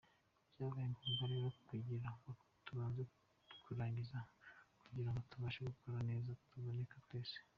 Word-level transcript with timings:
Byabaye 0.53 0.87
ngombwa 0.91 1.23
rero 1.31 1.47
kugira 1.67 2.09
ngo 2.15 2.29
tubanze 2.65 3.01
kuyarangiza 3.63 4.17
kugira 4.81 5.09
ngo 5.11 5.19
tubashe 5.31 5.59
gukora 5.69 5.97
neza 6.09 6.31
tuboneka 6.49 6.95
twese”. 7.05 7.37